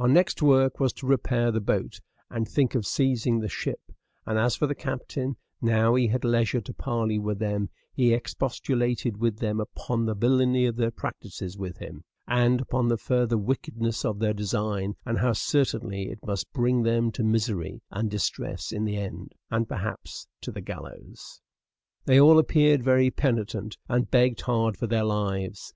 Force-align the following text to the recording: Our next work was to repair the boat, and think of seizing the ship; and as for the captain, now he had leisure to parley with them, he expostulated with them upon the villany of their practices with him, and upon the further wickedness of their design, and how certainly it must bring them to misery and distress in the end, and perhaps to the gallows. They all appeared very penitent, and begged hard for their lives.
Our 0.00 0.08
next 0.08 0.42
work 0.42 0.80
was 0.80 0.92
to 0.94 1.06
repair 1.06 1.52
the 1.52 1.60
boat, 1.60 2.00
and 2.28 2.48
think 2.48 2.74
of 2.74 2.84
seizing 2.84 3.38
the 3.38 3.48
ship; 3.48 3.92
and 4.26 4.36
as 4.36 4.56
for 4.56 4.66
the 4.66 4.74
captain, 4.74 5.36
now 5.62 5.94
he 5.94 6.08
had 6.08 6.24
leisure 6.24 6.60
to 6.60 6.74
parley 6.74 7.20
with 7.20 7.38
them, 7.38 7.70
he 7.94 8.12
expostulated 8.12 9.18
with 9.18 9.38
them 9.38 9.60
upon 9.60 10.06
the 10.06 10.16
villany 10.16 10.66
of 10.66 10.74
their 10.74 10.90
practices 10.90 11.56
with 11.56 11.76
him, 11.78 12.02
and 12.26 12.60
upon 12.60 12.88
the 12.88 12.96
further 12.96 13.38
wickedness 13.38 14.04
of 14.04 14.18
their 14.18 14.34
design, 14.34 14.96
and 15.06 15.18
how 15.18 15.34
certainly 15.34 16.08
it 16.10 16.26
must 16.26 16.52
bring 16.52 16.82
them 16.82 17.12
to 17.12 17.22
misery 17.22 17.80
and 17.92 18.10
distress 18.10 18.72
in 18.72 18.84
the 18.84 18.96
end, 18.96 19.30
and 19.52 19.68
perhaps 19.68 20.26
to 20.40 20.50
the 20.50 20.60
gallows. 20.60 21.40
They 22.06 22.18
all 22.18 22.40
appeared 22.40 22.82
very 22.82 23.12
penitent, 23.12 23.76
and 23.88 24.10
begged 24.10 24.40
hard 24.40 24.76
for 24.76 24.88
their 24.88 25.04
lives. 25.04 25.60